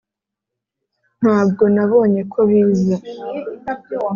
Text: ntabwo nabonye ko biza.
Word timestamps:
ntabwo 1.19 1.63
nabonye 1.75 2.21
ko 2.31 2.39
biza. 2.49 2.95